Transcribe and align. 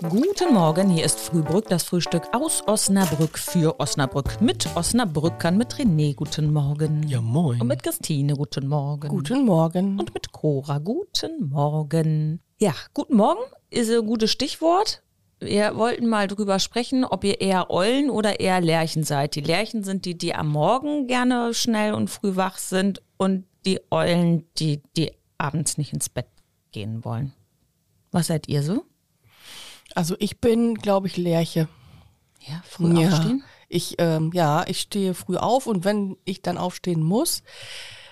Guten 0.00 0.54
Morgen, 0.54 0.90
hier 0.90 1.04
ist 1.04 1.18
Frühbrück, 1.18 1.66
das 1.66 1.82
Frühstück 1.82 2.22
aus 2.32 2.62
Osnabrück 2.68 3.36
für 3.36 3.80
Osnabrück. 3.80 4.40
Mit 4.40 4.68
Osnabrückern, 4.76 5.58
mit 5.58 5.74
René, 5.74 6.14
guten 6.14 6.52
Morgen. 6.52 7.02
Ja, 7.08 7.20
moin. 7.20 7.60
Und 7.60 7.66
mit 7.66 7.82
Christine, 7.82 8.34
guten 8.34 8.68
Morgen. 8.68 9.08
Guten 9.08 9.44
Morgen. 9.44 9.98
Und 9.98 10.14
mit 10.14 10.30
Cora, 10.30 10.78
guten 10.78 11.48
Morgen. 11.48 12.40
Ja, 12.60 12.74
guten 12.94 13.16
Morgen 13.16 13.40
ist 13.70 13.90
ein 13.90 14.06
gutes 14.06 14.30
Stichwort. 14.30 15.02
Wir 15.40 15.76
wollten 15.76 16.06
mal 16.06 16.28
drüber 16.28 16.60
sprechen, 16.60 17.04
ob 17.04 17.24
ihr 17.24 17.40
eher 17.40 17.68
Eulen 17.68 18.08
oder 18.08 18.38
eher 18.38 18.60
Lerchen 18.60 19.02
seid. 19.02 19.34
Die 19.34 19.40
Lerchen 19.40 19.82
sind 19.82 20.04
die, 20.04 20.16
die 20.16 20.32
am 20.32 20.48
Morgen 20.48 21.08
gerne 21.08 21.52
schnell 21.54 21.92
und 21.92 22.08
früh 22.08 22.36
wach 22.36 22.58
sind 22.58 23.02
und 23.16 23.46
die 23.66 23.80
Eulen, 23.90 24.44
die, 24.58 24.80
die 24.96 25.10
abends 25.38 25.76
nicht 25.76 25.92
ins 25.92 26.08
Bett 26.08 26.28
gehen 26.70 27.04
wollen. 27.04 27.32
Was 28.12 28.28
seid 28.28 28.46
ihr 28.46 28.62
so? 28.62 28.84
Also 29.94 30.14
ich 30.18 30.40
bin, 30.40 30.74
glaube 30.74 31.06
ich, 31.06 31.16
Lerche. 31.16 31.68
Ja, 32.46 32.62
früh 32.64 33.00
ja. 33.00 33.08
aufstehen? 33.08 33.44
Ich, 33.68 33.96
ähm, 33.98 34.30
ja, 34.32 34.64
ich 34.66 34.80
stehe 34.80 35.14
früh 35.14 35.36
auf 35.36 35.66
und 35.66 35.84
wenn 35.84 36.16
ich 36.24 36.40
dann 36.40 36.56
aufstehen 36.56 37.02
muss 37.02 37.42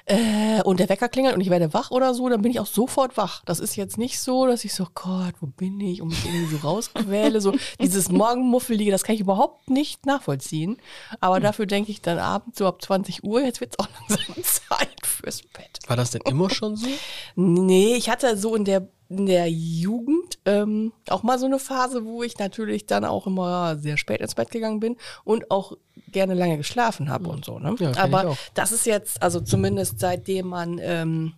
äh, 0.04 0.62
und 0.62 0.78
der 0.78 0.88
Wecker 0.88 1.08
klingelt 1.08 1.34
und 1.34 1.40
ich 1.40 1.50
werde 1.50 1.74
wach 1.74 1.90
oder 1.90 2.14
so, 2.14 2.28
dann 2.28 2.42
bin 2.42 2.52
ich 2.52 2.60
auch 2.60 2.66
sofort 2.66 3.16
wach. 3.16 3.42
Das 3.44 3.58
ist 3.58 3.74
jetzt 3.74 3.98
nicht 3.98 4.20
so, 4.20 4.46
dass 4.46 4.64
ich 4.64 4.72
so, 4.72 4.86
Gott, 4.94 5.34
wo 5.40 5.46
bin 5.46 5.80
ich? 5.80 6.00
Und 6.00 6.08
mich 6.08 6.24
irgendwie 6.24 6.56
so 6.56 6.58
rausquäle. 6.58 7.40
So 7.40 7.54
dieses 7.80 8.10
Morgenmuffelige, 8.10 8.90
das 8.90 9.02
kann 9.02 9.16
ich 9.16 9.20
überhaupt 9.20 9.68
nicht 9.68 10.06
nachvollziehen. 10.06 10.76
Aber 11.20 11.40
dafür 11.40 11.66
denke 11.66 11.90
ich 11.90 12.02
dann 12.02 12.18
abends 12.18 12.58
so 12.58 12.66
ab 12.66 12.82
20 12.82 13.24
Uhr, 13.24 13.42
jetzt 13.42 13.60
wird 13.60 13.72
es 13.72 13.78
auch 13.78 13.88
langsam 14.08 14.44
Zeit 14.44 15.06
fürs 15.06 15.42
Bett. 15.42 15.78
War 15.88 15.96
das 15.96 16.10
denn 16.12 16.22
immer 16.26 16.50
schon 16.50 16.76
so? 16.76 16.86
Nee, 17.34 17.96
ich 17.96 18.08
hatte 18.08 18.36
so 18.36 18.54
in 18.54 18.64
der, 18.64 18.88
in 19.08 19.26
der 19.26 19.50
Jugend 19.50 20.15
ähm, 20.46 20.92
auch 21.10 21.22
mal 21.22 21.38
so 21.38 21.46
eine 21.46 21.58
Phase, 21.58 22.04
wo 22.06 22.22
ich 22.22 22.38
natürlich 22.38 22.86
dann 22.86 23.04
auch 23.04 23.26
immer 23.26 23.76
sehr 23.76 23.96
spät 23.96 24.20
ins 24.20 24.34
Bett 24.34 24.50
gegangen 24.50 24.80
bin 24.80 24.96
und 25.24 25.50
auch 25.50 25.72
gerne 26.08 26.34
lange 26.34 26.56
geschlafen 26.56 27.10
habe 27.10 27.28
und 27.28 27.44
so. 27.44 27.58
Ne? 27.58 27.74
Ja, 27.78 27.90
ich 27.90 27.98
Aber 27.98 28.36
das 28.54 28.72
ist 28.72 28.86
jetzt, 28.86 29.22
also 29.22 29.40
zumindest 29.40 29.98
seitdem 30.00 30.46
man 30.48 30.78
ähm, 30.80 31.34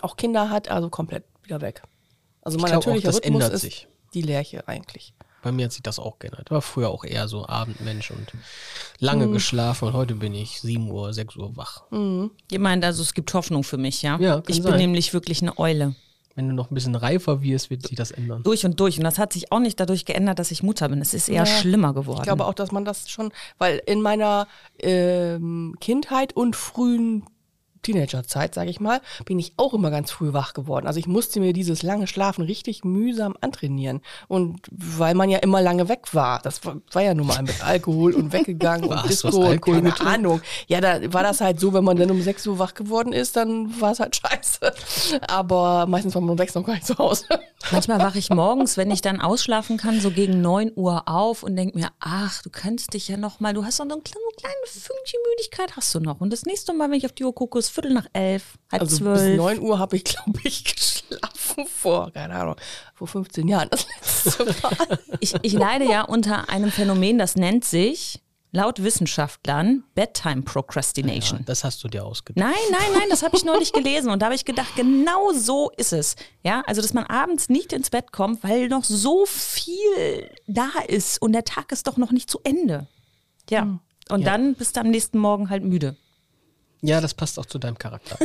auch 0.00 0.16
Kinder 0.16 0.48
hat, 0.50 0.68
also 0.70 0.88
komplett 0.88 1.24
wieder 1.42 1.60
weg. 1.60 1.82
Also 2.42 2.58
mein 2.58 2.70
glaub 2.70 2.86
auch, 2.86 2.94
Rhythmus 2.94 3.18
ändert 3.18 3.52
ist 3.52 3.62
sich. 3.62 3.88
die 4.14 4.22
Lerche 4.22 4.66
eigentlich. 4.68 5.12
Bei 5.42 5.52
mir 5.52 5.66
hat 5.66 5.72
sich 5.72 5.82
das 5.82 5.98
auch 5.98 6.18
geändert. 6.18 6.50
War 6.50 6.62
früher 6.62 6.88
auch 6.88 7.04
eher 7.04 7.28
so 7.28 7.46
Abendmensch 7.46 8.10
und 8.10 8.32
lange 8.98 9.26
Mhm. 9.28 9.32
geschlafen 9.32 9.86
und 9.88 9.94
heute 9.94 10.14
bin 10.14 10.34
ich 10.34 10.60
7 10.60 10.90
Uhr, 10.90 11.12
6 11.12 11.36
Uhr 11.36 11.56
wach. 11.56 11.84
Ihr 11.92 12.58
meint 12.60 12.84
also, 12.84 13.02
es 13.02 13.14
gibt 13.14 13.32
Hoffnung 13.34 13.62
für 13.62 13.76
mich, 13.76 14.02
ja? 14.02 14.18
Ja, 14.18 14.34
kann 14.40 14.44
Ich 14.48 14.62
bin 14.62 14.70
sein. 14.72 14.78
nämlich 14.78 15.12
wirklich 15.12 15.42
eine 15.42 15.56
Eule. 15.58 15.94
Wenn 16.36 16.48
du 16.48 16.54
noch 16.54 16.70
ein 16.70 16.74
bisschen 16.74 16.94
reifer 16.94 17.40
wirst, 17.42 17.70
wird 17.70 17.86
sich 17.86 17.96
das 17.96 18.10
ändern. 18.10 18.42
Durch 18.42 18.64
und 18.66 18.78
durch. 18.78 18.98
Und 18.98 19.04
das 19.04 19.18
hat 19.18 19.32
sich 19.32 19.50
auch 19.50 19.58
nicht 19.58 19.80
dadurch 19.80 20.04
geändert, 20.04 20.38
dass 20.38 20.50
ich 20.50 20.62
Mutter 20.62 20.88
bin. 20.88 21.00
Es 21.00 21.14
ist 21.14 21.28
eher 21.28 21.38
Ja, 21.38 21.46
schlimmer 21.46 21.94
geworden. 21.94 22.18
Ich 22.20 22.24
glaube 22.24 22.44
auch, 22.44 22.54
dass 22.54 22.72
man 22.72 22.84
das 22.84 23.08
schon, 23.10 23.32
weil 23.58 23.80
in 23.86 24.02
meiner 24.02 24.46
ähm, 24.78 25.74
Kindheit 25.80 26.34
und 26.36 26.54
frühen 26.54 27.24
Teenagerzeit, 27.86 28.52
sage 28.54 28.70
ich 28.70 28.80
mal, 28.80 29.00
bin 29.24 29.38
ich 29.38 29.52
auch 29.56 29.72
immer 29.72 29.90
ganz 29.90 30.10
früh 30.10 30.32
wach 30.32 30.54
geworden. 30.54 30.86
Also 30.88 30.98
ich 30.98 31.06
musste 31.06 31.38
mir 31.38 31.52
dieses 31.52 31.82
lange 31.82 32.08
Schlafen 32.08 32.42
richtig 32.42 32.84
mühsam 32.84 33.36
antrainieren. 33.40 34.00
Und 34.26 34.60
weil 34.70 35.14
man 35.14 35.30
ja 35.30 35.38
immer 35.38 35.62
lange 35.62 35.88
weg 35.88 36.12
war, 36.12 36.40
das 36.42 36.64
war, 36.64 36.76
war 36.90 37.02
ja 37.02 37.14
nun 37.14 37.28
mal 37.28 37.42
mit 37.42 37.64
Alkohol 37.64 38.14
und 38.14 38.32
weggegangen 38.32 38.84
und 38.90 39.08
Disco 39.08 39.28
und 39.28 39.44
Alkohol 39.44 39.76
keine 39.76 39.90
getrunken? 39.90 40.14
Ahnung. 40.14 40.40
Ja, 40.66 40.80
da 40.80 41.12
war 41.12 41.22
das 41.22 41.40
halt 41.40 41.60
so, 41.60 41.72
wenn 41.72 41.84
man 41.84 41.96
dann 41.96 42.10
um 42.10 42.20
6 42.20 42.46
Uhr 42.48 42.58
wach 42.58 42.74
geworden 42.74 43.12
ist, 43.12 43.36
dann 43.36 43.80
war 43.80 43.92
es 43.92 44.00
halt 44.00 44.16
scheiße. 44.20 44.72
Aber 45.28 45.86
meistens 45.86 46.14
war 46.14 46.22
man 46.22 46.30
um 46.30 46.38
6 46.38 46.56
noch 46.56 46.66
gar 46.66 46.74
nicht 46.74 46.86
zu 46.86 46.98
Hause. 46.98 47.24
Manchmal 47.72 47.98
wache 47.98 48.18
ich 48.18 48.30
morgens, 48.30 48.76
wenn 48.76 48.90
ich 48.90 49.00
dann 49.00 49.20
ausschlafen 49.20 49.76
kann, 49.76 50.00
so 50.00 50.10
gegen 50.10 50.40
9 50.40 50.72
Uhr 50.76 51.08
auf 51.08 51.42
und 51.42 51.56
denke 51.56 51.78
mir, 51.78 51.88
ach, 52.00 52.42
du 52.42 52.50
kannst 52.50 52.94
dich 52.94 53.08
ja 53.08 53.16
noch 53.16 53.40
mal, 53.40 53.54
du 53.54 53.64
hast 53.64 53.80
doch 53.80 53.84
noch 53.84 53.96
ein 53.96 54.04
kleine, 54.04 54.24
kleine 54.36 54.54
Fünkchen 54.66 55.20
Müdigkeit 55.30 55.76
hast 55.76 55.94
du 55.94 56.00
noch. 56.00 56.20
Und 56.20 56.32
das 56.32 56.44
nächste 56.44 56.72
Mal, 56.72 56.90
wenn 56.90 56.98
ich 56.98 57.06
auf 57.06 57.12
die 57.12 57.24
Uhr 57.24 57.34
gucke, 57.34 57.58
ist 57.58 57.70
Viertel 57.70 57.92
nach 57.92 58.06
elf, 58.12 58.54
halb 58.70 58.82
Also 58.82 59.04
bis 59.04 59.20
zwölf. 59.22 59.36
9 59.36 59.60
Uhr 59.60 59.78
habe 59.78 59.96
ich, 59.96 60.04
glaube 60.04 60.40
ich, 60.44 60.64
geschlafen 60.74 61.66
vor, 61.66 62.10
keine 62.12 62.34
Ahnung, 62.34 62.56
vor 62.94 63.06
15 63.06 63.48
Jahren 63.48 63.68
das 63.70 63.86
letzte 63.96 64.44
Mal. 64.62 64.98
Ich, 65.20 65.34
ich 65.42 65.52
leide 65.52 65.84
ja 65.84 66.02
unter 66.02 66.48
einem 66.48 66.70
Phänomen, 66.70 67.18
das 67.18 67.36
nennt 67.36 67.64
sich 67.64 68.22
laut 68.56 68.82
Wissenschaftlern 68.82 69.84
Bedtime 69.94 70.40
Procrastination. 70.40 71.40
Das 71.44 71.62
hast 71.62 71.84
du 71.84 71.88
dir 71.88 72.04
ausgedacht. 72.04 72.42
Nein, 72.42 72.64
nein, 72.70 72.90
nein, 72.94 73.08
das 73.10 73.22
habe 73.22 73.36
ich 73.36 73.44
neulich 73.44 73.72
gelesen 73.72 74.10
und 74.10 74.22
da 74.22 74.26
habe 74.26 74.34
ich 74.34 74.46
gedacht, 74.46 74.74
genau 74.76 75.32
so 75.34 75.70
ist 75.76 75.92
es. 75.92 76.16
Ja, 76.42 76.62
also 76.66 76.80
dass 76.80 76.94
man 76.94 77.04
abends 77.04 77.50
nicht 77.50 77.74
ins 77.74 77.90
Bett 77.90 78.12
kommt, 78.12 78.42
weil 78.42 78.68
noch 78.68 78.84
so 78.84 79.26
viel 79.26 80.30
da 80.46 80.70
ist 80.88 81.20
und 81.20 81.32
der 81.32 81.44
Tag 81.44 81.70
ist 81.70 81.86
doch 81.86 81.98
noch 81.98 82.12
nicht 82.12 82.30
zu 82.30 82.40
Ende. 82.44 82.86
Ja. 83.50 83.78
Und 84.08 84.26
dann 84.26 84.54
bist 84.54 84.76
du 84.76 84.80
am 84.80 84.88
nächsten 84.88 85.18
Morgen 85.18 85.50
halt 85.50 85.62
müde. 85.62 85.96
Ja, 86.80 87.00
das 87.00 87.12
passt 87.12 87.38
auch 87.38 87.46
zu 87.46 87.58
deinem 87.58 87.76
Charakter. 87.76 88.16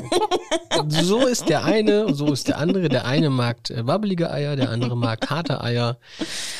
so 0.88 1.25
ist 1.25 1.50
der 1.50 1.66
eine, 1.66 2.14
so 2.14 2.31
ist 2.31 2.47
der 2.47 2.58
andere. 2.58 2.88
Der 2.88 3.06
eine 3.06 3.30
mag 3.30 3.70
äh, 3.70 3.86
wabbelige 3.86 4.31
Eier, 4.31 4.56
der 4.56 4.70
andere 4.70 4.96
mag 4.96 5.30
harte 5.30 5.62
Eier. 5.62 5.97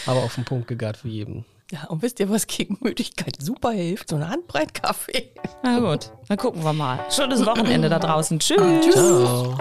Aber 0.06 0.24
auf 0.24 0.36
den 0.36 0.44
Punkt 0.44 0.68
gegart 0.68 0.98
für 0.98 1.10
jeden. 1.10 1.46
Ja, 1.72 1.86
und 1.88 2.02
wisst 2.02 2.20
ihr, 2.20 2.30
was 2.30 2.48
gegen 2.48 2.78
Müdigkeit 2.82 3.38
super 3.42 3.72
hilft? 3.72 4.09
So 4.09 4.18
eine 4.18 4.30
Handbreit 4.30 4.74
Kaffee. 4.74 5.32
Na 5.64 5.80
gut, 5.80 6.12
dann 6.28 6.38
gucken 6.38 6.64
wir 6.64 6.74
mal. 6.74 7.00
Schönes 7.09 7.46
Wochenende 7.46 7.88
da 7.88 7.98
draußen. 7.98 8.40
Tschüss. 8.40 8.94
Ciao. 8.94 9.58